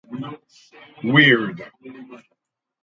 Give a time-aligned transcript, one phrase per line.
[1.03, 1.57] Weird.